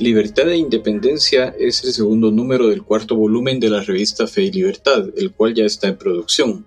[0.00, 4.50] Libertad e Independencia es el segundo número del cuarto volumen de la revista Fe y
[4.50, 6.66] Libertad, el cual ya está en producción.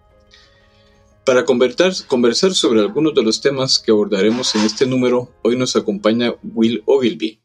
[1.26, 6.36] Para conversar, sobre algunos de los temas que abordaremos en este número, hoy nos acompaña
[6.44, 7.40] Will Ogilvy,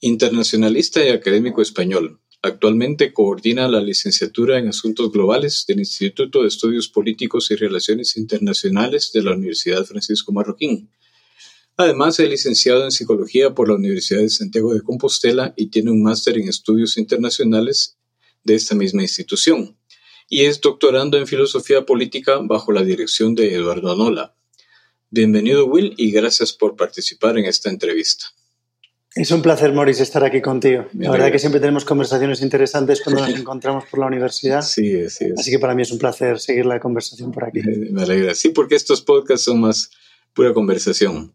[0.00, 2.18] internacionalista y académico español.
[2.42, 9.12] Actualmente coordina la licenciatura en Asuntos Globales del Instituto de Estudios Políticos y Relaciones Internacionales
[9.14, 10.90] de la Universidad Francisco Marroquín
[11.80, 16.02] Además, es licenciado en Psicología por la Universidad de Santiago de Compostela y tiene un
[16.02, 17.96] máster en Estudios Internacionales
[18.44, 19.78] de esta misma institución.
[20.28, 24.34] Y es doctorando en Filosofía Política bajo la dirección de Eduardo Anola.
[25.08, 28.26] Bienvenido, Will, y gracias por participar en esta entrevista.
[29.14, 30.84] Es un placer, Maurice, estar aquí contigo.
[30.92, 34.60] la verdad que siempre tenemos conversaciones interesantes cuando nos encontramos por la universidad.
[34.60, 35.28] Sí, sí.
[35.34, 37.62] Así que para mí es un placer seguir la conversación por aquí.
[37.90, 38.34] Me alegra.
[38.34, 39.90] Sí, porque estos podcasts son más
[40.34, 41.32] pura conversación.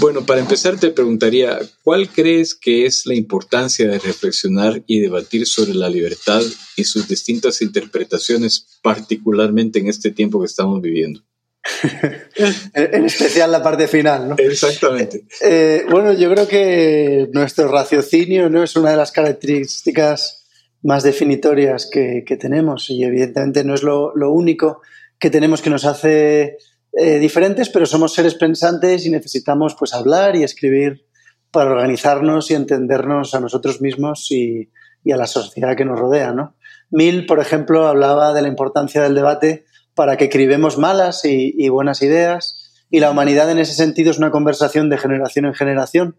[0.00, 5.44] Bueno, para empezar te preguntaría, ¿cuál crees que es la importancia de reflexionar y debatir
[5.44, 6.40] sobre la libertad
[6.76, 11.20] y sus distintas interpretaciones, particularmente en este tiempo que estamos viviendo?
[12.74, 14.36] en especial la parte final, ¿no?
[14.38, 15.24] Exactamente.
[15.40, 18.62] Eh, bueno, yo creo que nuestro raciocinio ¿no?
[18.62, 20.44] es una de las características
[20.80, 24.80] más definitorias que, tenemos y evidentemente no es lo, lo único
[25.18, 26.56] que tenemos que nos hace
[26.92, 31.06] eh, diferentes, pero somos seres pensantes y necesitamos pues hablar y escribir
[31.50, 34.70] para organizarnos y entendernos a nosotros mismos y,
[35.10, 36.54] a la sociedad que nos rodea, ¿no?
[36.90, 42.02] Mill, por ejemplo, hablaba de la importancia del debate para que escribemos malas y, buenas
[42.02, 46.16] ideas, y la humanidad en ese sentido es una conversación de generación en generación.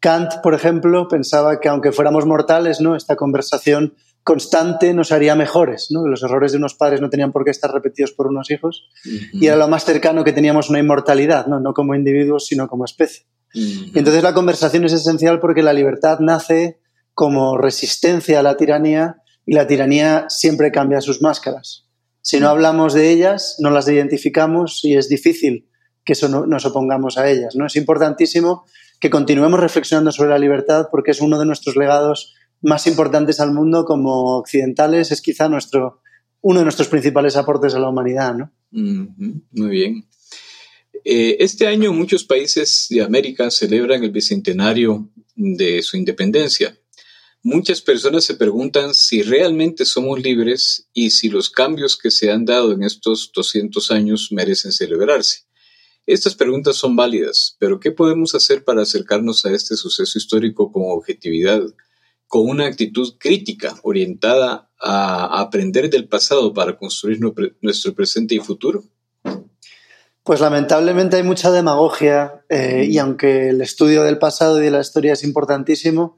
[0.00, 2.96] Kant, por ejemplo, pensaba que aunque fuéramos mortales, ¿no?
[2.96, 6.06] Esta conversación constante nos haría mejores, ¿no?
[6.06, 9.46] Los errores de unos padres no tenían por qué estar repetidos por unos hijos y
[9.46, 11.60] era lo más cercano que teníamos una inmortalidad, ¿no?
[11.60, 13.26] No como individuos, sino como especie.
[13.94, 16.80] entonces la conversación es esencial porque la libertad nace
[17.12, 21.86] como resistencia a la tiranía y la tiranía siempre cambia sus máscaras.
[22.22, 25.68] Si no hablamos de ellas, no las identificamos y es difícil
[26.02, 27.66] que eso nos opongamos a ellas, ¿no?
[27.66, 28.64] Es importantísimo
[29.00, 32.34] que continuemos reflexionando sobre la libertad porque es uno de nuestros legados
[32.64, 36.00] más importantes al mundo como occidentales, es quizá nuestro,
[36.40, 38.34] uno de nuestros principales aportes a la humanidad.
[38.34, 38.50] ¿no?
[38.70, 40.08] muy bien.
[41.04, 46.76] Eh, este año muchos países de América celebran el bicentenario de su independencia.
[47.42, 52.46] Muchas personas se preguntan si realmente somos libres y si los cambios que se han
[52.46, 55.40] dado en estos 200 años merecen celebrarse.
[56.06, 60.84] Estas preguntas son válidas, pero ¿qué podemos hacer para acercarnos a este suceso histórico con
[60.86, 61.62] objetividad,
[62.34, 68.82] con una actitud crítica orientada a aprender del pasado para construir nuestro presente y futuro?
[70.24, 74.80] Pues lamentablemente hay mucha demagogia eh, y aunque el estudio del pasado y de la
[74.80, 76.16] historia es importantísimo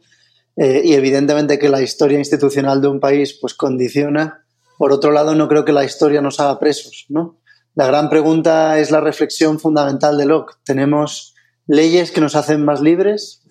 [0.56, 4.46] eh, y evidentemente que la historia institucional de un país pues condiciona,
[4.78, 7.42] por otro lado no creo que la historia nos haga presos, ¿no?
[7.74, 10.54] La gran pregunta es la reflexión fundamental de Locke.
[10.64, 11.34] Tenemos
[11.66, 13.42] leyes que nos hacen más libres,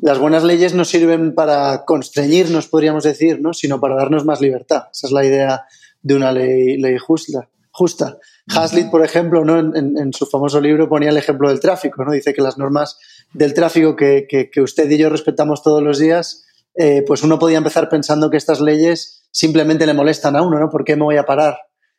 [0.00, 3.52] las buenas leyes no sirven para constreñirnos, podríamos decir, ¿no?
[3.52, 4.84] sino para darnos más libertad.
[4.92, 5.64] Esa es la idea
[6.02, 7.48] de una ley, ley justa.
[7.70, 8.18] justa.
[8.48, 9.58] Hazlitt, por ejemplo, ¿no?
[9.58, 12.04] En, su famoso libro ponía el ejemplo del tráfico.
[12.04, 12.12] ¿no?
[12.12, 12.98] Dice que las normas
[13.32, 16.44] del tráfico que, usted y yo respetamos todos los días,
[16.74, 20.58] eh, pues uno podía empezar pensando que estas leyes simplemente le molestan a uno.
[20.58, 20.70] ¿no?
[20.70, 21.56] ¿Por qué me voy a parar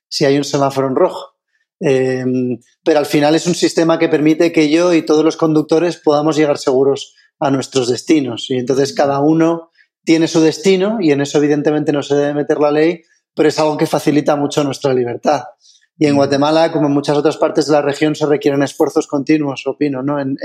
[0.10, 1.33] si hay un semáforo en rojo?
[1.86, 2.24] Eh,
[2.84, 6.38] pero al final es un sistema que permite que yo y todos los conductores podamos
[6.38, 8.50] llegar seguros a nuestros destinos.
[8.50, 9.72] Y entonces cada uno
[10.04, 13.02] tiene su destino y en eso evidentemente no se debe meter la ley,
[13.36, 15.44] pero es algo que facilita mucho nuestra libertad.
[15.98, 19.68] Y en Guatemala, como en muchas otras partes de la región, se requieren esfuerzos continuos,
[19.68, 20.20] opino, ¿no?
[20.20, 20.38] en,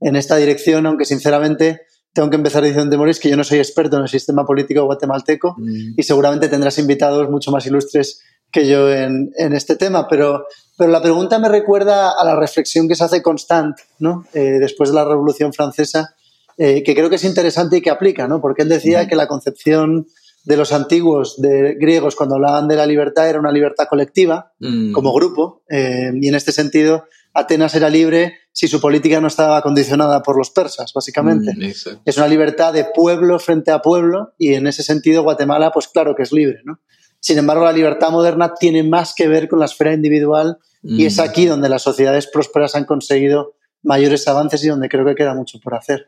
[0.00, 1.82] en, esta dirección, aunque sinceramente
[2.12, 5.56] tengo que empezar diciendo, Moris, que yo no soy experto en el sistema político guatemalteco
[5.58, 5.94] mm.
[5.96, 8.20] y seguramente tendrás invitados mucho más ilustres
[8.54, 10.46] que yo en, en, este tema, pero,
[10.78, 14.26] pero la pregunta me recuerda a la reflexión que se hace Constant, ¿no?
[14.32, 16.14] Eh, después de la Revolución Francesa,
[16.56, 18.40] eh, que creo que es interesante y que aplica, ¿no?
[18.40, 20.06] Porque él decía que la concepción
[20.44, 24.52] de los antiguos de griegos cuando hablaban de la libertad era una libertad colectiva,
[24.92, 29.60] como grupo, eh, y en este sentido Atenas era libre si su política no estaba
[29.62, 31.52] condicionada por los persas, básicamente.
[31.56, 31.72] Mm,
[32.04, 36.14] es una libertad de pueblo frente a pueblo y en ese sentido Guatemala, pues claro
[36.14, 36.78] que es libre, ¿no?
[37.24, 41.16] Sin embargo, la libertad moderna tiene más que ver con la esfera individual y es
[41.16, 41.20] mm.
[41.22, 45.58] aquí donde las sociedades prósperas han conseguido mayores avances y donde creo que queda mucho
[45.58, 46.06] por hacer.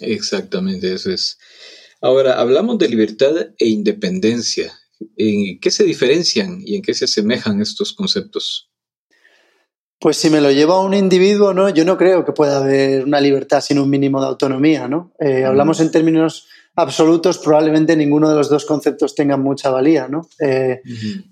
[0.00, 1.38] Exactamente, eso es.
[2.00, 4.72] Ahora, hablamos de libertad e independencia.
[5.16, 8.72] ¿En qué se diferencian y en qué se asemejan estos conceptos?
[10.00, 11.68] Pues si me lo lleva a un individuo, ¿no?
[11.68, 15.12] Yo no creo que pueda haber una libertad sin un mínimo de autonomía, ¿no?
[15.20, 16.48] Eh, hablamos en términos
[16.80, 20.28] absolutos, probablemente ninguno de los dos conceptos tenga mucha valía, ¿no?
[20.38, 20.80] Eh,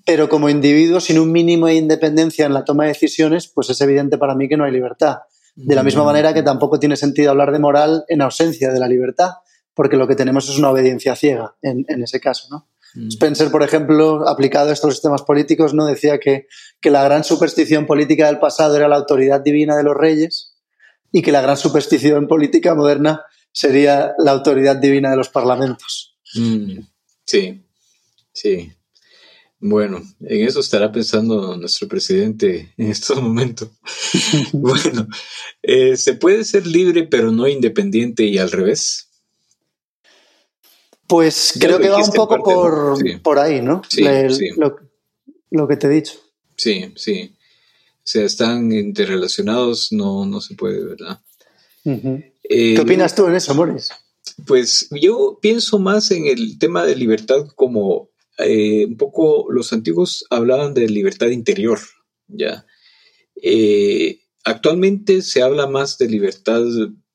[0.05, 3.81] pero como individuo, sin un mínimo de independencia en la toma de decisiones, pues es
[3.81, 5.19] evidente para mí que no hay libertad.
[5.56, 8.87] De la misma manera que tampoco tiene sentido hablar de moral en ausencia de la
[8.87, 9.31] libertad,
[9.75, 12.69] porque lo que tenemos es una obediencia ciega en, en ese caso, ¿no?
[12.95, 16.47] Spencer, por ejemplo, aplicado a estos sistemas políticos, no decía que,
[16.83, 20.56] la gran superstición política del pasado era la autoridad divina de los reyes
[21.12, 23.23] y que la gran superstición política moderna
[23.53, 26.17] sería la autoridad divina de los parlamentos.
[26.35, 26.81] Mm.
[27.25, 27.62] Sí,
[28.33, 28.73] sí.
[29.61, 33.69] Bueno, en eso estará pensando nuestro presidente en estos momentos.
[34.53, 35.09] bueno,
[35.62, 39.09] eh, ¿se puede ser libre pero no independiente y al revés?
[41.09, 43.83] Pues creo que va un poco por, por, ahí, ¿no?
[43.89, 44.05] Sí,
[45.50, 46.12] Lo, que te he dicho.
[46.55, 47.35] Sí, sí.
[47.35, 51.21] O sea, están interrelacionados, no, no se puede, ¿verdad?
[52.49, 53.91] Eh, ¿Qué opinas tú en eso, Morris?
[54.47, 60.25] Pues yo pienso más en el tema de libertad como eh, un poco los antiguos
[60.31, 61.79] hablaban de libertad interior,
[62.29, 62.67] ¿ya?
[63.43, 66.62] Eh, actualmente se habla más de libertad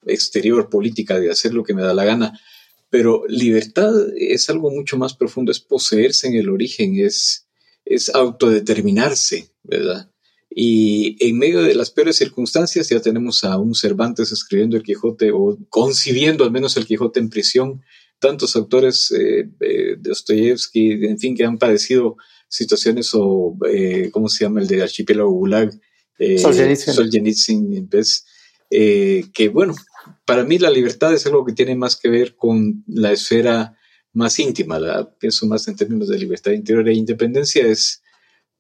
[0.05, 2.39] exterior, política, de hacer lo que me da la gana
[2.93, 7.47] pero libertad es algo mucho más profundo, es poseerse en el origen, es,
[7.85, 10.11] es autodeterminarse, ¿verdad?
[10.55, 15.31] Y en medio de las peores circunstancias ya tenemos a un Cervantes escribiendo el Quijote
[15.31, 17.81] o concibiendo al menos el Quijote en prisión,
[18.19, 22.17] tantos autores eh, eh, de Dostoyevsky, en fin, que han padecido
[22.47, 24.61] situaciones o, eh, ¿cómo se llama?
[24.61, 25.71] El de Archipiélago Gulag,
[26.19, 27.89] eh, Solzhenitsyn,
[28.69, 29.73] que bueno,
[30.25, 33.75] para mí la libertad es algo que tiene más que ver con la esfera
[34.13, 38.02] más íntima, la, pienso más en términos de libertad interior e independencia, es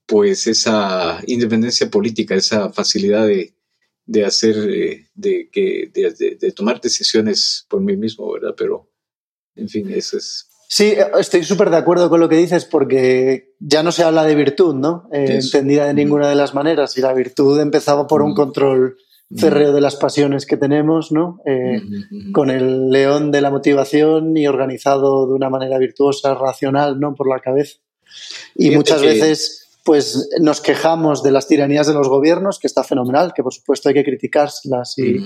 [0.05, 3.53] pues esa independencia política, esa facilidad de,
[4.05, 8.55] de hacer, eh, de, que, de, tomar decisiones por mí mismo, ¿verdad?
[8.57, 8.89] Pero,
[9.55, 10.49] en fin, eso es...
[10.67, 14.33] Sí, estoy súper de acuerdo con lo que dices porque ya no se habla de
[14.33, 15.07] virtud, ¿no?
[15.13, 18.97] Eh, entendida de ninguna de las maneras y la virtud empezaba por un control
[19.35, 21.41] cerreo de las pasiones que tenemos, ¿no?
[21.45, 21.81] Eh,
[22.31, 27.13] con el león de la motivación y organizado de una manera virtuosa, racional, ¿no?
[27.13, 27.77] Por la cabeza.
[28.55, 33.33] Y muchas veces, pues, nos quejamos de las tiranías de los gobiernos, que está fenomenal,
[33.35, 35.17] que por supuesto hay que criticarlas y,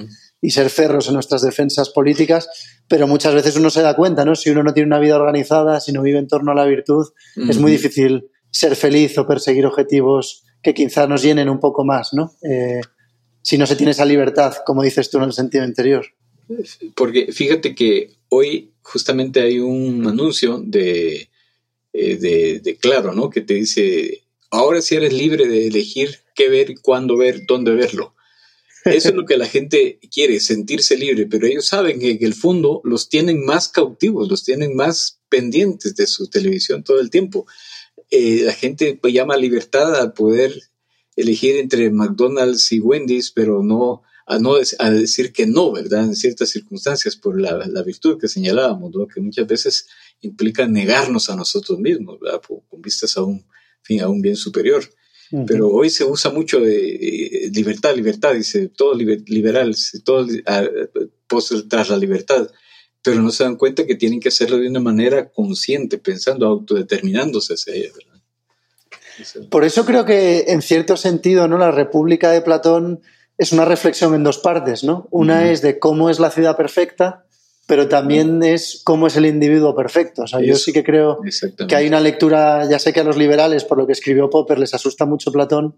[0.42, 2.50] y ser ferros en nuestras defensas políticas,
[2.88, 4.36] pero muchas veces uno se da cuenta, ¿no?
[4.36, 7.07] Si uno no tiene una vida organizada, si no vive en torno a la virtud,
[7.36, 12.13] es muy difícil ser feliz o perseguir objetivos que quizá nos llenen un poco más,
[12.13, 12.33] ¿no?
[12.42, 12.81] Eh,
[13.42, 16.06] si no se tiene esa libertad, como dices tú en el sentido interior.
[16.95, 21.30] Porque fíjate que hoy justamente hay un anuncio de,
[21.94, 22.18] eh,
[22.62, 23.30] de, Claro, ¿no?
[23.30, 28.16] Que te dice, ahora sí eres libre de elegir qué ver, cuándo ver, dónde verlo.
[28.86, 32.34] Eso es lo que la gente quiere, sentirse libre, pero ellos saben que en el
[32.34, 37.46] fondo los tienen más cautivos, los tienen más pendientes de su televisión todo el tiempo.
[38.10, 40.62] Eh, la gente pues, llama libertad a poder
[41.18, 46.04] elegir entre McDonald's y Wendy's, pero no a, no, a decir que no, ¿verdad?
[46.04, 49.08] En ciertas circunstancias, por la, virtud que señalábamos, ¿no?
[49.08, 49.88] Que muchas veces
[50.22, 52.42] implica negarnos a nosotros mismos, ¿verdad?
[52.70, 53.46] con vistas a un,
[53.81, 54.84] fin, a un bien superior.
[55.46, 60.25] Pero hoy se usa mucho de libertad, libertad, dice todo liberal, todo
[61.67, 62.50] tras la libertad,
[63.03, 67.55] pero no se dan cuenta que tienen que hacerlo de una manera consciente, pensando, autodeterminándose
[67.55, 68.17] hacia ella, ¿verdad?
[69.50, 71.57] Por eso creo que, en cierto sentido, ¿no?
[71.57, 73.01] la República de Platón
[73.38, 74.84] es una reflexión en dos partes.
[74.84, 75.07] ¿no?
[75.12, 77.25] Una es de cómo es la ciudad perfecta,
[77.67, 80.24] pero también es cómo es el individuo perfecto.
[80.24, 81.19] O sea, yo sí que creo
[81.67, 84.57] que hay una lectura, ya sé que a los liberales, por lo que escribió Popper,
[84.57, 85.75] les asusta mucho Platón,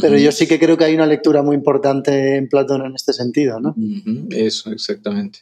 [0.00, 3.12] pero yo sí que creo que hay una lectura muy importante en Platón en este
[3.12, 3.60] sentido.
[3.60, 3.76] ¿no?
[4.30, 5.38] Eso, exactamente.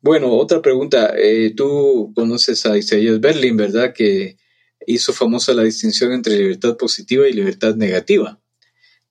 [0.00, 1.14] Bueno, otra pregunta.
[1.16, 3.92] Eh, tú conoces a Isaías Berlin, ¿verdad?
[3.92, 4.38] Que
[4.86, 8.40] hizo famosa la distinción entre libertad positiva y libertad negativa,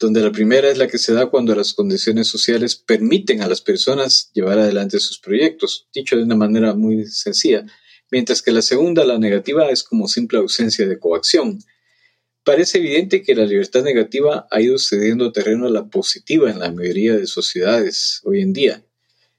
[0.03, 3.62] donde la primera es la que se da cuando las condiciones sociales permiten a las
[3.62, 7.65] personas llevar adelante sus proyectos, dicho de una manera muy sencilla,
[8.12, 11.60] mientras que la segunda, la negativa, es como simple ausencia de coacción.
[12.43, 16.69] parece evidente que la libertad negativa ha ido cediendo terreno a la positiva en la
[16.69, 18.83] mayoría de sociedades hoy en día.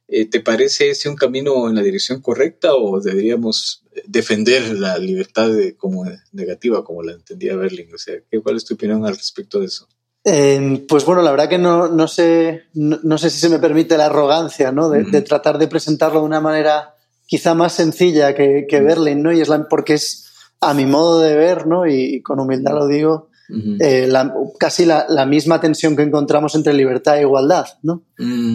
[0.08, 5.50] Eh, ¿Te parece ese un camino en la dirección correcta o deberíamos defender la libertad
[5.76, 7.92] como negativa, como la entendía Berlín?
[7.94, 9.86] O sea, ¿cuál es tu opinión al respecto de eso?
[10.24, 13.98] Eh, pues bueno, la verdad que no, no sé, no, sé si se me permite
[13.98, 14.88] la arrogancia ¿no?
[14.88, 16.94] de, tratar de presentarlo de una manera
[17.26, 19.32] quizá más sencilla que, que Berlín, ¿no?
[19.32, 20.24] Y es la, porque es
[20.60, 21.86] a mi modo de ver, ¿no?
[21.86, 23.28] Y, con humildad lo digo,
[23.80, 24.10] eh,
[24.58, 28.02] casi la, misma tensión que encontramos entre libertad e igualdad, ¿no?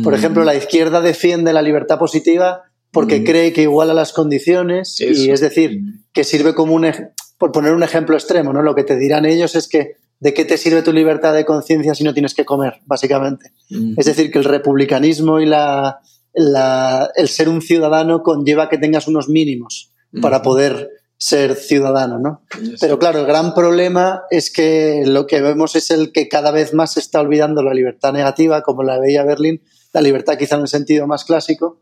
[0.03, 5.29] Por ejemplo, la izquierda defiende la libertad positiva porque cree que iguala las condiciones y
[5.29, 6.91] es decir, que sirve como un,
[7.37, 8.63] por poner un ejemplo extremo, ¿no?
[8.63, 11.95] Lo que te dirán ellos es que ¿de qué te sirve tu libertad de conciencia
[11.95, 13.53] si no tienes que comer, básicamente?
[13.97, 15.99] Es decir, que el republicanismo y la,
[16.33, 22.43] el ser un ciudadano conlleva que tengas unos mínimos para poder ser ciudadano, ¿no?
[22.79, 26.73] Pero claro, el gran problema es que lo que vemos es el que cada vez
[26.73, 29.61] más se está olvidando la libertad negativa, como la veía Berlín,
[29.91, 31.79] la libertad quizá en el sentido más clásico,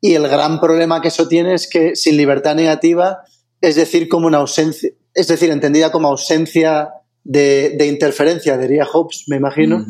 [0.00, 3.18] y el gran problema que eso tiene es que sin libertad negativa,
[3.60, 6.90] es decir, como una ausencia, es decir, entendida como ausencia
[7.28, 9.84] de, interferencia, diría Hobbes, me imagino,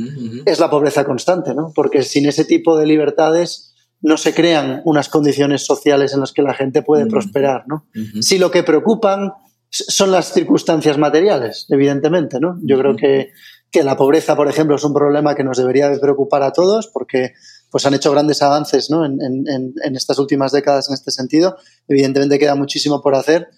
[0.45, 1.73] es la pobreza constante, ¿no?
[1.73, 6.43] Porque sin ese tipo de libertades no se crean unas condiciones sociales en las que
[6.43, 7.87] la gente puede prosperar, ¿no?
[8.21, 9.33] Si lo que preocupan
[9.71, 12.59] son las circunstancias materiales, evidentemente, ¿no?
[12.63, 13.31] Yo creo que,
[13.71, 16.89] que, la pobreza, por ejemplo, es un problema que nos debería de preocupar a todos
[16.89, 17.35] porque
[17.71, 19.05] pues han hecho grandes avances ¿no?
[19.05, 21.57] en, en, en, estas últimas décadas en este sentido.
[21.87, 23.49] Evidentemente queda muchísimo por hacer,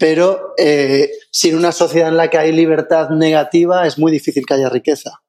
[0.00, 4.54] pero eh, sin una sociedad en la que hay libertad negativa es muy difícil que
[4.54, 5.20] haya riqueza.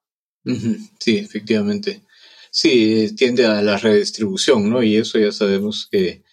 [0.97, 2.03] Sí, efectivamente.
[2.49, 4.81] Sí, tiende a la redistribución, ¿no?
[4.81, 6.23] Y eso ya sabemos que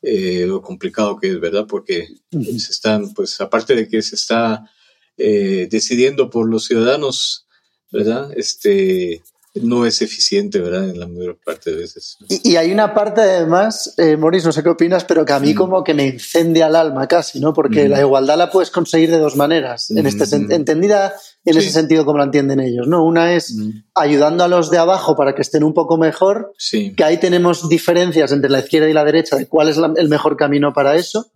[0.00, 1.66] eh, lo complicado que es, ¿verdad?
[1.68, 4.70] Porque se están, pues aparte de que se está
[5.18, 7.46] eh, decidiendo por los ciudadanos,
[7.92, 8.32] ¿verdad?
[8.34, 9.22] Este,
[9.54, 10.88] no es eficiente, ¿verdad?
[10.88, 12.16] En la mayor parte de veces.
[12.28, 15.52] Y, hay una parte además, eh, Maurice, no sé qué opinas, pero que a mí
[15.52, 15.56] mm.
[15.56, 17.52] como que me incendia el alma casi, ¿no?
[17.52, 17.90] Porque mm.
[17.90, 20.52] la igualdad la puedes conseguir de dos maneras, en este mm.
[20.52, 23.04] entendida en ese sentido como la entienden ellos, ¿no?
[23.04, 23.56] Una es
[23.94, 26.52] ayudando a los de abajo para que estén un poco mejor,
[26.96, 30.36] que ahí tenemos diferencias entre la izquierda y la derecha de cuál es el mejor
[30.36, 31.32] camino para eso,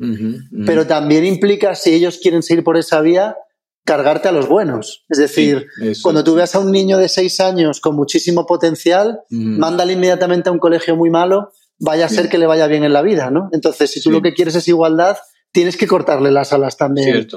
[0.64, 3.36] pero también implica si ellos quieren seguir por esa vía,
[3.86, 5.04] cargarte a los buenos.
[5.08, 5.68] Es decir,
[6.02, 10.52] cuando tú veas a un niño de seis años con muchísimo potencial, mándale inmediatamente a
[10.52, 13.48] un colegio muy malo, vaya a ser que le vaya bien en la vida, ¿no?
[13.52, 15.16] Entonces, si tú lo que quieres es igualdad,
[15.52, 17.28] tienes que cortarle las alas también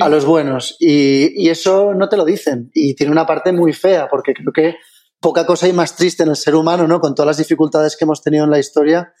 [0.00, 0.76] a los buenos.
[0.80, 2.70] Y, eso no te lo dicen.
[2.74, 4.76] Y tiene una parte muy fea, porque creo que
[5.20, 7.00] poca cosa hay más triste en el ser humano, ¿no?
[7.00, 9.12] Con todas las dificultades que hemos tenido en la historia,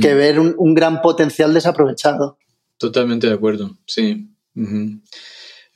[0.00, 2.38] que ver un, gran potencial desaprovechado.
[2.78, 4.30] Totalmente de acuerdo, sí.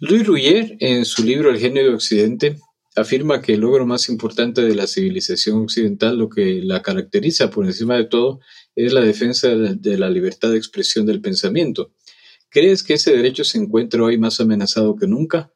[0.04, 2.58] Louis Rouyer, en su libro El genio de Occidente,
[2.96, 7.66] afirma que el logro más importante de la civilización occidental, lo que la caracteriza por
[7.66, 8.40] encima de todo,
[8.74, 11.92] es la defensa de la libertad de expresión del pensamiento.
[12.48, 15.52] ¿Crees que ese derecho se encuentra hoy más amenazado que nunca?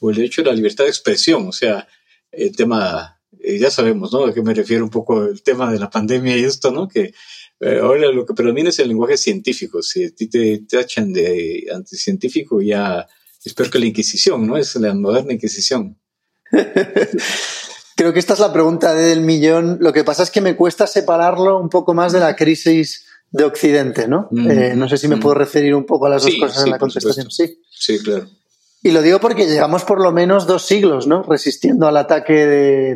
[0.00, 1.86] O el derecho a la libertad de expresión, o sea,
[2.32, 4.24] el tema, eh, ya sabemos, ¿no?
[4.24, 6.88] A qué me refiero un poco el tema de la pandemia y esto, ¿no?
[6.88, 7.12] Que
[7.60, 9.82] eh, ahora lo que predomina es el lenguaje científico.
[9.82, 13.06] Si a ti te tachan de anticientífico, ya
[13.44, 14.56] es peor que la Inquisición, ¿no?
[14.56, 15.98] Es la moderna Inquisición.
[17.96, 19.78] Creo que esta es la pregunta del millón.
[19.80, 23.44] Lo que pasa es que me cuesta separarlo un poco más de la crisis de
[23.44, 24.28] Occidente, ¿no?
[24.30, 25.20] Mm, eh, no sé si me mm.
[25.20, 27.30] puedo referir un poco a las dos cosas en la contestación.
[27.30, 27.60] Sí.
[27.70, 28.26] Sí, claro.
[28.82, 31.22] Y lo digo porque llevamos por lo menos dos siglos, ¿no?
[31.22, 32.46] Resistiendo al ataque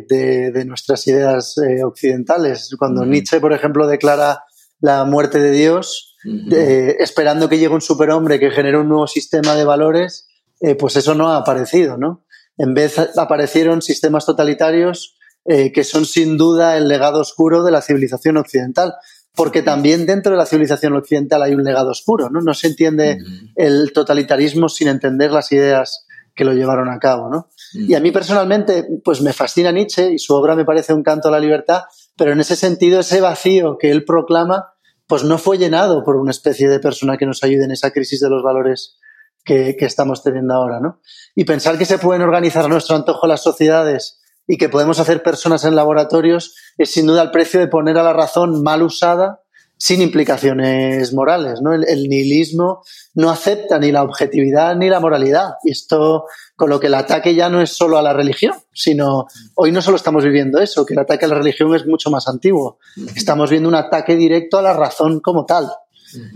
[0.07, 2.75] de, nuestras ideas eh, occidentales.
[2.77, 4.43] Cuando Nietzsche, por ejemplo, declara
[4.79, 6.15] la muerte de Dios,
[6.51, 10.27] eh, esperando que llegue un superhombre que genere un nuevo sistema de valores,
[10.59, 12.25] eh, pues eso no ha aparecido, ¿no?
[12.57, 17.81] En vez aparecieron sistemas totalitarios eh, que son sin duda el legado oscuro de la
[17.81, 18.93] civilización occidental,
[19.35, 22.41] porque también dentro de la civilización occidental hay un legado oscuro, ¿no?
[22.41, 23.19] No se entiende
[23.55, 27.49] el totalitarismo sin entender las ideas que lo llevaron a cabo, ¿no?
[27.73, 31.27] Y a mí personalmente, pues me fascina Nietzsche y su obra me parece un canto
[31.27, 31.83] a la libertad,
[32.17, 34.73] pero en ese sentido ese vacío que él proclama,
[35.07, 38.19] pues no fue llenado por una especie de persona que nos ayude en esa crisis
[38.19, 38.97] de los valores
[39.45, 40.99] que, estamos teniendo ahora, ¿no?
[41.35, 45.23] Y pensar que se pueden organizar a nuestro antojo las sociedades y que podemos hacer
[45.23, 49.41] personas en laboratorios es sin duda el precio de poner a la razón mal usada
[49.77, 51.73] sin implicaciones morales, ¿no?
[51.73, 52.81] El, nihilismo
[53.13, 55.55] no acepta ni la objetividad ni la moralidad.
[55.65, 56.25] Y esto,
[56.55, 59.25] con lo que el ataque ya no es solo a la religión, sino
[59.55, 62.27] hoy no solo estamos viviendo eso, que el ataque a la religión es mucho más
[62.27, 62.79] antiguo.
[63.15, 65.69] Estamos viendo un ataque directo a la razón como tal.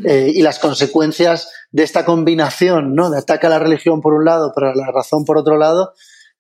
[0.06, 3.10] Eh, y las consecuencias de esta combinación, ¿no?
[3.10, 5.94] De ataque a la religión por un lado, pero a la razón por otro lado,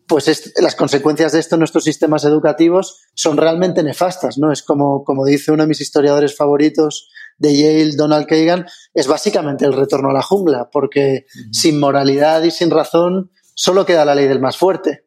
[0.07, 4.51] pues las consecuencias de esto en nuestros sistemas educativos son realmente nefastas, ¿no?
[4.51, 9.65] Es como, como dice uno de mis historiadores favoritos de Yale, Donald Kagan, es básicamente
[9.65, 14.27] el retorno a la jungla, porque sin moralidad y sin razón solo queda la ley
[14.27, 15.05] del más fuerte.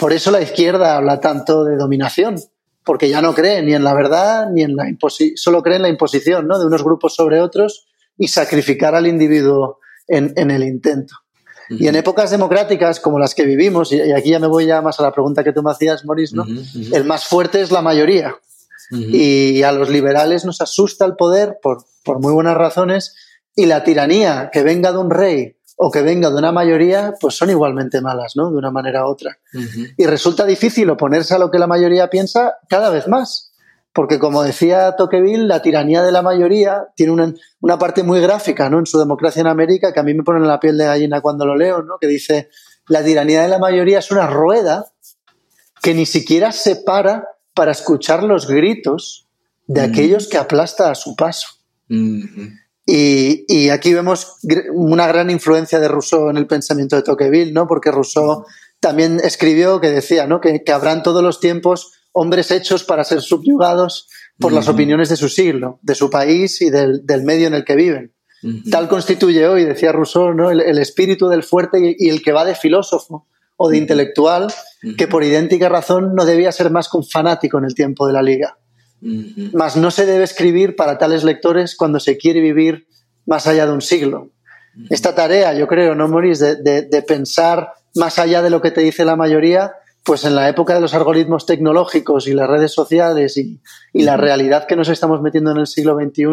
[0.00, 2.34] Por eso la izquierda habla tanto de dominación,
[2.84, 5.82] porque ya no cree ni en la verdad ni en la imposición, solo cree en
[5.82, 6.58] la imposición ¿no?
[6.58, 7.86] de unos grupos sobre otros
[8.18, 11.14] y sacrificar al individuo en, el intento.
[11.70, 15.00] Y en épocas democráticas como las que vivimos, y aquí ya me voy ya más
[15.00, 16.44] a la pregunta que tú me hacías, Maurice, ¿no?
[16.92, 18.34] el más fuerte es la mayoría.
[18.90, 23.14] Y a los liberales nos asusta el poder por, por muy buenas razones
[23.54, 27.34] y la tiranía que venga de un rey o que venga de una mayoría, pues
[27.34, 28.50] son igualmente malas, ¿no?
[28.50, 29.38] De una manera u otra.
[29.96, 33.52] Y resulta difícil oponerse a lo que la mayoría piensa cada vez más.
[33.92, 38.70] Porque como decía Tocqueville, la tiranía de la mayoría tiene una, una, parte muy gráfica,
[38.70, 38.78] ¿no?
[38.78, 41.20] En su democracia en América, que a mí me pone en la piel de gallina
[41.20, 41.98] cuando lo leo, ¿no?
[42.00, 42.48] Que dice,
[42.88, 44.86] la tiranía de la mayoría es una rueda
[45.82, 49.28] que ni siquiera se para para escuchar los gritos
[49.66, 51.48] de aquellos que aplasta a su paso.
[52.94, 54.36] Y, aquí vemos
[54.74, 57.66] una gran influencia de Rousseau en el pensamiento de Tocqueville, ¿no?
[57.66, 58.44] Porque Rousseau
[58.80, 60.42] también escribió que decía, ¿no?
[60.42, 64.08] Que, habrán todos los tiempos hombres hechos para ser subyugados
[64.38, 67.76] por las opiniones de su siglo, de su país y del, medio en el que
[67.76, 68.12] viven.
[68.70, 70.50] Tal constituye hoy, decía Rousseau, ¿no?
[70.50, 74.52] el, espíritu del fuerte y, el que va de filósofo o de intelectual,
[74.98, 78.12] que por idéntica razón no debía ser más que un fanático en el tiempo de
[78.12, 78.58] la liga.
[79.52, 82.86] Mas no se debe escribir para tales lectores cuando se quiere vivir
[83.26, 84.30] más allá de un siglo.
[84.88, 86.56] Esta tarea, yo creo, ¿no, Maurice?
[86.56, 90.74] De, pensar más allá de lo que te dice la mayoría, pues en la época
[90.74, 93.60] de los algoritmos tecnológicos y las redes sociales y,
[93.92, 96.24] la realidad que nos estamos metiendo en el siglo XXI,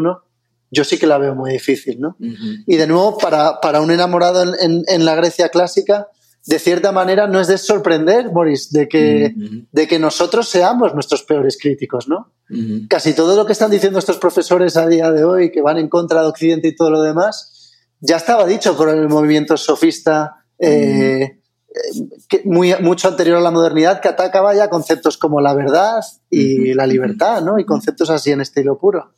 [0.71, 2.15] yo sí que la veo muy difícil, ¿no?
[2.19, 6.07] Y de nuevo, para, un enamorado en, la Grecia clásica,
[6.45, 9.33] de cierta manera no es de sorprender, Boris, de que,
[9.71, 12.31] de que nosotros seamos nuestros peores críticos, ¿no?
[12.87, 15.89] Casi todo lo que están diciendo estos profesores a día de hoy, que van en
[15.89, 21.39] contra de Occidente y todo lo demás, ya estaba dicho por el movimiento sofista eh,
[22.45, 26.87] muy, mucho anterior a la modernidad, que atacaba ya conceptos como la verdad y la
[26.87, 27.59] libertad, ¿no?
[27.59, 29.13] Y conceptos así en estilo puro.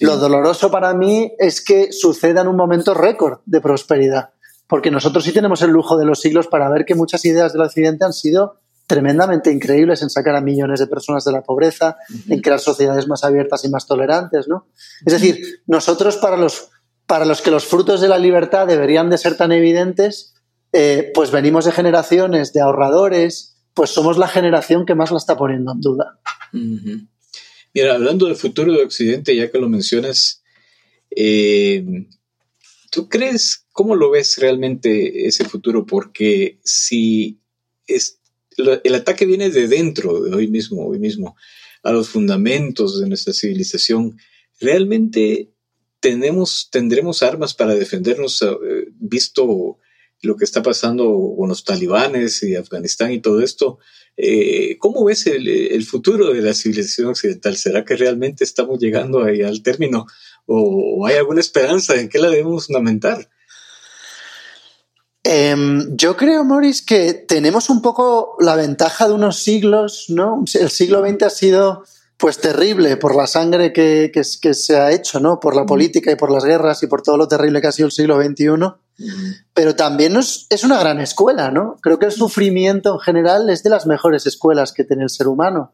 [0.00, 4.33] Lo doloroso para mí es que suceda en un momento récord de prosperidad
[4.66, 7.62] porque nosotros sí tenemos el lujo de los siglos para ver que muchas ideas del
[7.62, 11.96] Occidente han sido tremendamente increíbles en sacar a millones de personas de la pobreza,
[12.28, 14.68] en crear sociedades más abiertas y más tolerantes, ¿no?
[15.06, 16.68] Es decir, nosotros para los,
[17.06, 20.34] para los que los frutos de la libertad deberían de ser tan evidentes,
[20.72, 25.36] eh, pues venimos de generaciones de ahorradores, pues somos la generación que más la está
[25.36, 26.18] poniendo en duda.
[26.52, 30.42] Mira, hablando del futuro de Occidente, ya que lo mencionas,
[31.10, 31.84] eh,
[32.94, 35.84] ¿tú crees ¿Cómo lo ves realmente ese futuro?
[35.84, 37.40] Porque si
[37.88, 38.20] es,
[38.56, 41.34] el ataque viene de dentro, de hoy mismo, hoy mismo,
[41.82, 44.16] a los fundamentos de nuestra civilización,
[44.60, 45.50] ¿realmente
[45.98, 49.78] tenemos, tendremos armas para defendernos, eh, visto
[50.22, 53.80] lo que está pasando con los talibanes y Afganistán y todo esto?
[54.16, 57.56] Eh, ¿Cómo ves el, futuro de la civilización occidental?
[57.56, 60.06] ¿Será que realmente estamos llegando ahí al término?
[60.46, 63.28] ¿O hay alguna esperanza en qué la debemos fundamentar?
[65.26, 70.44] Em, yo creo, Morris, que tenemos un poco la ventaja de unos siglos, ¿no?
[70.52, 71.84] El siglo XX ha sido
[72.18, 75.40] pues terrible por la sangre que, que, se ha hecho, ¿no?
[75.40, 77.86] Por la política y por las guerras y por todo lo terrible que ha sido
[77.86, 78.46] el siglo XXI.
[79.52, 81.76] Pero también es, es una gran escuela, ¿no?
[81.82, 85.26] Creo que el sufrimiento en general es de las mejores escuelas que tiene el ser
[85.26, 85.72] humano.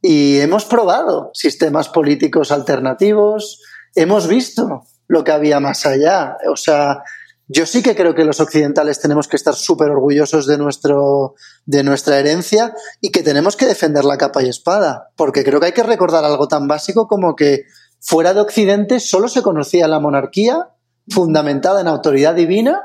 [0.00, 3.60] Y hemos probado sistemas políticos alternativos,
[3.94, 6.36] hemos visto lo que había más allá.
[6.50, 7.02] O sea,
[7.46, 11.34] yo sí que creo que los occidentales tenemos que estar súper orgullosos de, nuestro,
[11.66, 15.66] de nuestra herencia y que tenemos que defender la capa y espada, porque creo que
[15.66, 17.64] hay que recordar algo tan básico como que
[18.00, 20.70] fuera de Occidente solo se conocía la monarquía
[21.08, 22.82] fundamentada en autoridad divina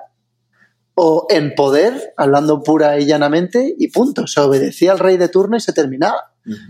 [0.93, 4.27] o en poder, hablando pura y llanamente, y punto.
[4.27, 6.28] Se obedecía al rey de turno y se terminaba.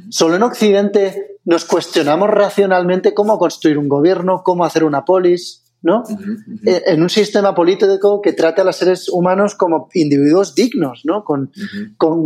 [0.10, 6.04] Solo en Occidente nos cuestionamos racionalmente cómo construir un gobierno, cómo hacer una polis, ¿no?
[6.66, 11.24] Eh, en un sistema político que trate a los seres humanos como individuos dignos, ¿no?
[11.24, 11.52] Con,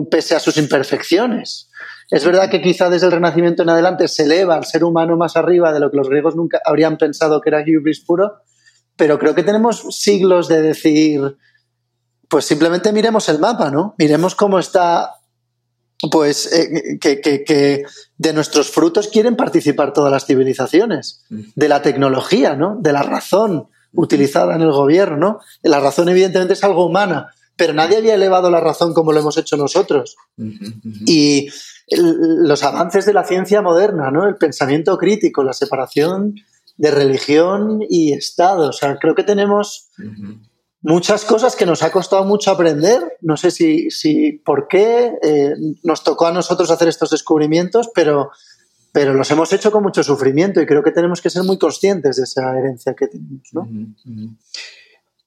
[0.10, 1.70] pese a sus imperfecciones.
[2.10, 5.38] Es verdad que quizá desde el Renacimiento en adelante se eleva al ser humano más
[5.38, 8.40] arriba de lo que los griegos nunca habrían pensado que era hubris puro,
[8.96, 11.38] pero creo que tenemos siglos de decir,
[12.28, 13.96] pues simplemente miremos el mapa, ¿no?
[13.98, 15.12] Miremos cómo está
[16.12, 17.84] pues eh, que,
[18.18, 22.78] de nuestros frutos quieren participar todas las civilizaciones, de la tecnología, ¿no?
[22.80, 25.40] De la razón utilizada en el gobierno.
[25.62, 29.38] La razón, evidentemente, es algo humana, pero nadie había elevado la razón como lo hemos
[29.38, 30.16] hecho nosotros.
[31.06, 31.50] Y
[31.90, 34.28] los avances de la ciencia moderna, ¿no?
[34.28, 36.36] El pensamiento crítico, la separación
[36.78, 38.70] de religión y Estado.
[38.70, 39.90] O sea, creo que tenemos
[40.84, 43.18] muchas cosas que nos ha costado mucho aprender.
[43.22, 48.30] No sé si, si por qué eh, nos tocó a nosotros hacer estos descubrimientos, pero,
[48.92, 52.18] pero los hemos hecho con mucho sufrimiento y creo que tenemos que ser muy conscientes
[52.18, 53.50] de esa herencia que tenemos.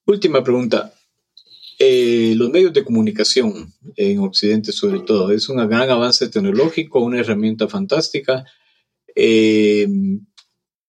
[0.04, 0.92] Última pregunta.
[1.78, 7.20] Eh, los medios de comunicación en Occidente sobre todo es un gran avance tecnológico, una
[7.20, 8.44] herramienta fantástica.
[9.14, 9.86] Eh,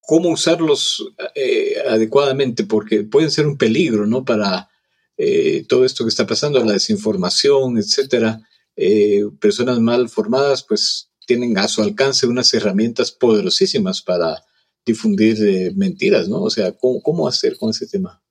[0.08, 4.24] cómo usarlos eh, adecuadamente, porque pueden ser un peligro, ¿no?
[4.24, 4.70] Para
[5.18, 8.40] eh, todo esto que está pasando, la desinformación, etcétera.
[8.74, 14.42] Eh, personas mal formadas, pues tienen a su alcance unas herramientas poderosísimas para
[14.86, 16.40] difundir mentiras, ¿no?
[16.40, 18.22] O sea, ¿cómo, hacer con ese tema?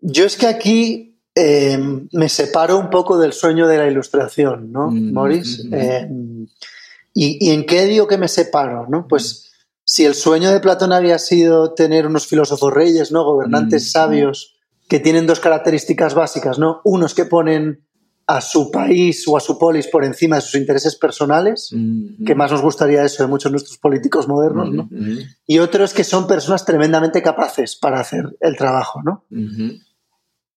[0.00, 1.20] Yo es que aquí
[2.10, 5.64] me separo un poco del sueño de la ilustración, ¿no, mm, Morris?
[7.14, 8.88] y, en qué digo que me separo?
[8.88, 9.06] ¿no?
[9.06, 9.47] Pues
[9.90, 13.24] si el sueño de Platón había sido tener unos filósofos reyes, ¿no?
[13.24, 13.90] Gobernantes mm.
[13.90, 16.82] sabios que tienen dos características básicas, ¿no?
[16.84, 17.86] Unos que ponen
[18.26, 22.26] a su país o a su polis por encima de sus intereses personales, mm.
[22.26, 24.88] que más nos gustaría eso de muchos de nuestros políticos modernos, ¿no?
[24.90, 29.24] Mm, y otros que son personas tremendamente capaces para hacer el trabajo, ¿no?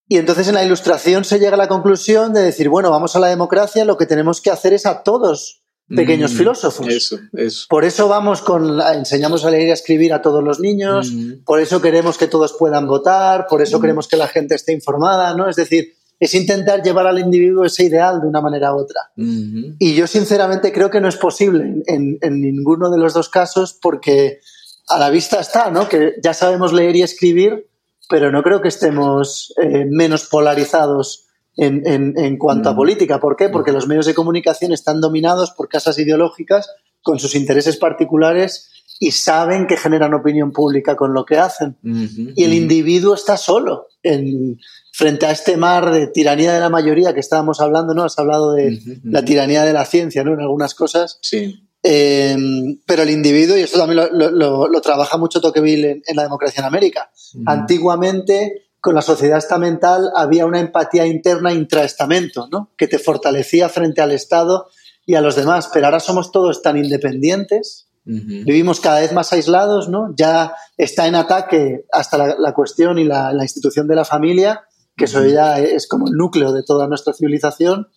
[0.10, 3.20] Y entonces en la ilustración se llega a la conclusión de decir, bueno, vamos a
[3.20, 5.62] la democracia, lo que tenemos que hacer es a todos
[5.96, 6.88] pequeños mm, filósofos.
[6.88, 7.66] Eso, eso.
[7.70, 11.44] Por eso vamos con, enseñamos a leer y a escribir a todos los niños, mm.
[11.46, 13.82] por eso queremos que todos puedan votar, por eso mm.
[13.82, 15.50] queremos que la gente esté informada, ¿no?
[15.50, 19.02] Es decir, es intentar llevar al individuo ese ideal de una manera u otra.
[19.18, 19.78] Mm-hmm.
[19.80, 24.40] Y yo sinceramente creo que no es posible en, ninguno de los dos casos porque
[24.88, 25.90] a la vista está, ¿no?
[25.90, 27.68] Que ya sabemos leer y escribir,
[28.08, 31.26] pero no creo que estemos eh, menos polarizados
[31.58, 32.76] en, cuanto a mm.
[32.76, 33.20] política.
[33.20, 33.50] ¿Por qué?
[33.50, 33.76] Porque mm.
[33.76, 36.70] los medios de comunicación están dominados por casas ideológicas
[37.02, 41.76] con sus intereses particulares y saben que generan opinión pública con lo que hacen.
[41.84, 44.60] Y el individuo está solo en,
[44.94, 48.04] frente a este mar de tiranía de la mayoría que estábamos hablando, ¿no?
[48.04, 50.34] Has hablado de la tiranía de la ciencia, ¿no?
[50.34, 51.18] En algunas cosas.
[51.24, 51.68] Sí.
[51.84, 56.66] Em, pero el individuo, y esto también lo, trabaja mucho Tocqueville en, la democracia en
[56.66, 57.12] América,
[57.48, 62.72] antiguamente con la sociedad estamental había una empatía interna intraestamento, ¿no?
[62.76, 64.68] que te fortalecía frente al Estado
[65.06, 65.70] y a los demás.
[65.72, 70.14] Pero ahora somos todos tan independientes, vivimos cada vez más aislados, ¿no?
[70.18, 74.64] ya está en ataque hasta la, cuestión y la, institución de la familia,
[74.98, 77.88] que eso ya es como el núcleo de toda nuestra civilización,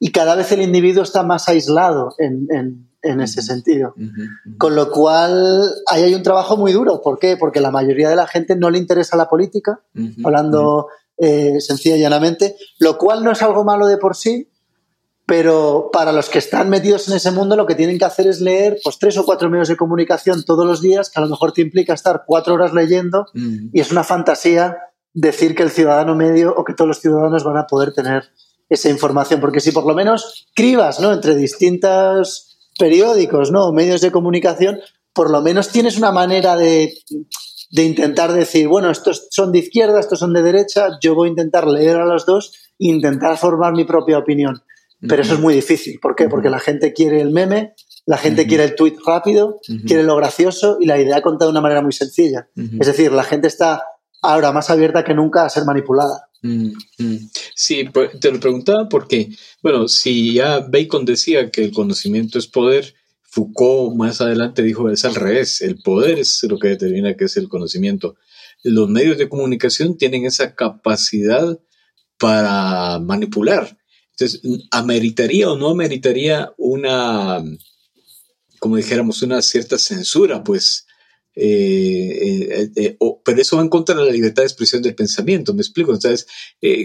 [0.00, 3.94] y cada vez el individuo está más aislado en en ese sentido.
[4.58, 7.00] Con lo cual, ahí hay un trabajo muy duro.
[7.02, 7.36] ¿Por qué?
[7.36, 9.80] Porque la mayoría de la gente no le interesa la política,
[10.24, 10.88] hablando
[11.18, 14.48] eh, sencilla y llanamente, lo cual no es algo malo de por sí,
[15.26, 18.40] pero para los que están metidos en ese mundo lo que tienen que hacer es
[18.40, 21.52] leer pues, tres o cuatro medios de comunicación todos los días, que a lo mejor
[21.52, 24.78] te implica estar cuatro horas leyendo, y es una fantasía
[25.14, 28.24] decir que el ciudadano medio o que todos los ciudadanos van a poder tener
[28.68, 31.12] esa información, porque si por lo menos cribas ¿no?
[31.12, 33.72] entre distintas periódicos, ¿no?
[33.72, 34.80] medios de comunicación,
[35.12, 36.94] por lo menos tienes una manera de,
[37.70, 41.66] intentar decir, bueno, estos son de izquierda, estos son de derecha, yo voy a intentar
[41.66, 44.62] leer a los dos e intentar formar mi propia opinión.
[45.06, 45.98] Pero eso es muy difícil.
[46.00, 46.28] ¿Por qué?
[46.28, 47.74] Porque la gente quiere el meme,
[48.06, 51.60] la gente quiere el tweet rápido, quiere lo gracioso y la idea contada de una
[51.60, 52.48] manera muy sencilla.
[52.56, 53.82] Es decir, la gente está
[54.22, 56.28] ahora más abierta que nunca a ser manipulada.
[56.42, 57.30] Mm, mm.
[57.54, 57.88] Sí,
[58.20, 59.30] te lo preguntaba porque,
[59.62, 65.04] bueno, si ya Bacon decía que el conocimiento es poder, Foucault más adelante dijo es
[65.04, 68.16] al revés, el poder es lo que determina que es el conocimiento.
[68.62, 71.58] Los medios de comunicación tienen esa capacidad
[72.18, 73.78] para manipular.
[74.10, 77.42] Entonces, ¿ameritaría o no ameritaría una,
[78.58, 80.44] como dijéramos, una cierta censura?
[80.44, 80.86] Pues
[81.34, 85.54] eh, eh, eh, pero eso va en contra de la libertad de expresión del pensamiento,
[85.54, 85.92] me explico.
[85.92, 86.26] Entonces,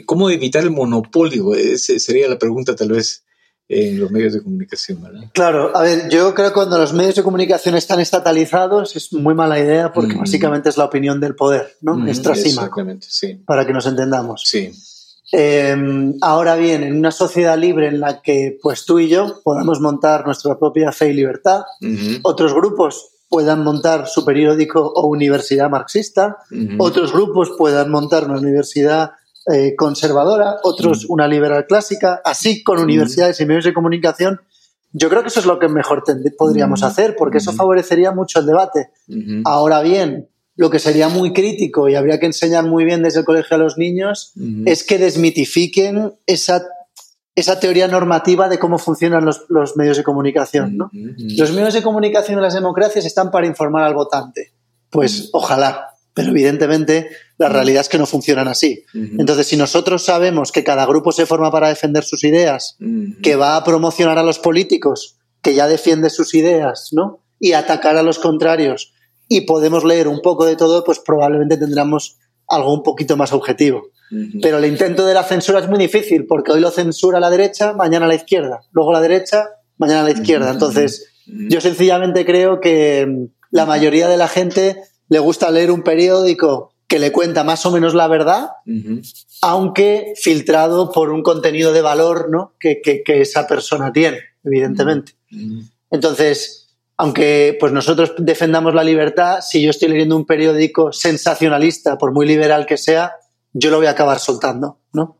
[0.05, 1.53] ¿cómo evitar el monopolio?
[1.53, 3.23] Esa sería la pregunta tal vez
[3.69, 5.01] en los medios de comunicación,
[5.33, 9.35] Claro, a ver, yo creo que cuando los medios de comunicación están estatalizados es muy
[9.35, 10.19] mala idea porque mm.
[10.19, 11.95] básicamente es la opinión del poder, ¿no?
[11.95, 13.33] Mm, Exactamente, sí.
[13.45, 14.43] Para que nos entendamos.
[14.45, 14.71] Sí.
[15.33, 19.81] Em, ahora bien, en una sociedad libre en la que pues tú y yo podamos
[19.81, 21.63] montar nuestra propia fe y libertad,
[22.23, 26.37] otros grupos puedan montar su periódico o universidad marxista,
[26.77, 29.11] otros grupos puedan montar una universidad
[29.51, 34.41] eh, conservadora, otros una liberal clásica, así con universidades y medios de comunicación.
[34.91, 36.03] Yo creo que eso es lo que mejor
[36.37, 38.89] podríamos hacer, porque eso favorecería mucho el debate.
[39.45, 43.25] Ahora bien, lo que sería muy crítico y habría que enseñar muy bien desde el
[43.25, 44.33] colegio a los niños
[44.65, 46.63] es que desmitifiquen esa,
[47.37, 50.75] esa teoría normativa de cómo funcionan los, medios de comunicación.
[50.75, 50.89] ¿no?
[50.91, 54.53] Los medios de comunicación en las democracias están para informar al votante.
[54.89, 58.85] Pues ojalá, pero evidentemente la realidad es que no funcionan así.
[58.91, 62.75] Entonces, si nosotros sabemos que cada grupo se forma para defender sus ideas,
[63.21, 67.19] que va a promocionar a los políticos, que ya defiende sus ideas, ¿no?
[67.39, 68.93] Y atacar a los contrarios,
[69.29, 73.89] y podemos leer un poco de todo, pues probablemente tendremos algo un poquito más objetivo.
[74.41, 77.73] Pero el intento de la censura es muy difícil, porque hoy lo censura la derecha,
[77.73, 80.51] mañana la izquierda, luego la derecha, mañana la izquierda.
[80.51, 84.77] Entonces, yo sencillamente creo que la mayoría de la gente
[85.09, 88.49] le gusta leer un periódico que le cuenta más o menos la verdad,
[89.41, 92.53] aunque filtrado por un contenido de valor ¿no?
[92.59, 95.13] que, que, esa persona tiene, evidentemente.
[95.91, 96.66] Entonces,
[96.97, 102.25] aunque pues nosotros defendamos la libertad, si yo estoy leyendo un periódico sensacionalista, por muy
[102.25, 103.13] liberal que sea,
[103.53, 105.19] yo lo voy a acabar soltando, ¿no?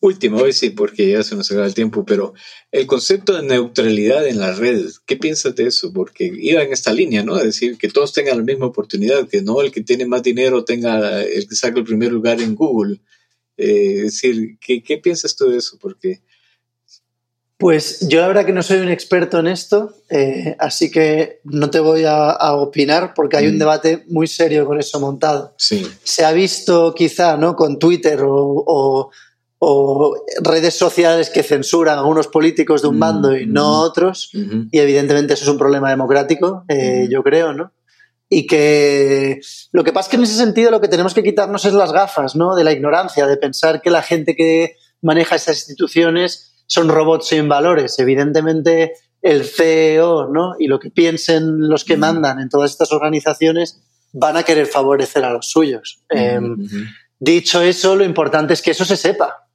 [0.00, 2.34] Último, hoy sí, porque ya se nos acaba el tiempo, pero
[2.70, 5.92] el concepto de neutralidad en las redes, ¿qué piensas de eso?
[5.92, 7.36] Porque iba en esta línea, ¿no?
[7.38, 10.64] Es decir, que todos tengan la misma oportunidad, que no el que tiene más dinero
[10.64, 13.00] tenga el que saca el primer lugar en Google.
[13.56, 15.78] Eh, es decir, ¿qué, ¿qué piensas tú de eso?
[15.80, 16.20] Porque
[17.58, 21.70] pues yo la verdad que no soy un experto en esto, eh, así que no
[21.70, 23.58] te voy a, opinar porque hay un mm.
[23.58, 25.54] debate muy serio con eso montado.
[25.58, 25.84] Sí.
[26.04, 27.56] Se ha visto quizá ¿no?
[27.56, 29.10] con Twitter o,
[30.40, 33.80] redes sociales que censuran a unos políticos de un mm, bando y no mm.
[33.80, 37.72] otros, y evidentemente eso es un problema democrático, eh, yo creo, ¿no?
[38.30, 39.40] Y que
[39.72, 41.90] lo que pasa es que en ese sentido lo que tenemos que quitarnos es las
[41.90, 42.54] gafas, ¿no?
[42.54, 47.48] De la ignorancia, de pensar que la gente que maneja esas instituciones son robots sin
[47.48, 47.98] valores.
[47.98, 50.54] Evidentemente, el CEO ¿no?
[50.58, 53.80] y lo que piensen los que mandan en todas estas organizaciones
[54.12, 56.04] van a querer favorecer a los suyos.
[56.08, 56.56] Em,
[57.18, 59.48] dicho eso, lo importante es que eso se sepa.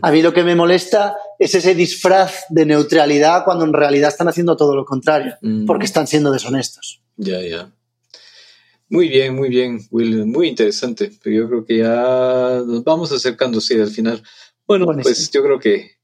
[0.00, 4.28] A mí lo que me molesta es ese disfraz de neutralidad cuando en realidad están
[4.28, 7.02] haciendo todo lo contrario, porque están siendo deshonestos.
[7.16, 7.70] Ya, ya.
[8.88, 10.24] Muy bien, muy bien, Will.
[10.24, 11.10] Muy interesante.
[11.22, 14.22] Pero yo creo que ya nos vamos acercando, sí, al final.
[14.66, 15.97] Bueno, pues yo creo que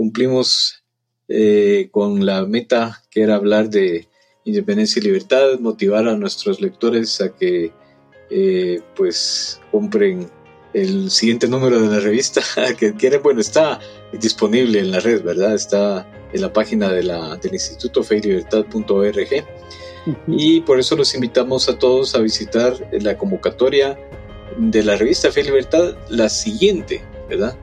[0.00, 0.82] cumplimos
[1.28, 4.08] eh, con la meta que era hablar de
[4.46, 7.70] independencia y libertad, motivar a nuestros lectores a que
[8.30, 10.30] eh, pues compren
[10.72, 12.40] el siguiente número de la revista
[12.78, 13.78] que quieren, bueno, está
[14.18, 15.54] disponible en la red, ¿verdad?
[15.54, 19.44] Está en la página de la, del Instituto Feylibertad.org
[20.28, 23.98] y por eso los invitamos a todos a visitar la convocatoria
[24.56, 27.54] de la revista Fe y Libertad, la siguiente, ¿verdad?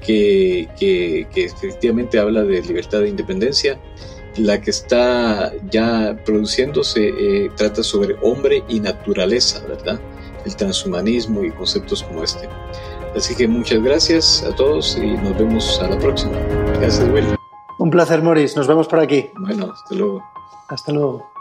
[0.00, 3.78] Que, efectivamente habla de libertad e independencia.
[4.36, 10.00] La que está ya produciéndose eh, trata sobre hombre y naturaleza, ¿verdad?
[10.44, 12.48] El transhumanismo y conceptos como este.
[13.16, 16.38] Así que muchas gracias a todos y nos vemos a la próxima.
[16.78, 17.24] Gracias, Will.
[17.78, 18.56] Un placer, Maurice.
[18.56, 19.30] Nos vemos por aquí.
[19.38, 20.22] Bueno, hasta luego.
[20.68, 21.37] Hasta luego.